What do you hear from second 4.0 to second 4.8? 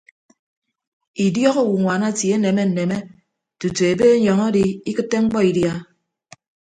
anyọñ adi